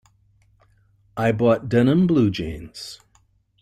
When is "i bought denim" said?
1.15-2.07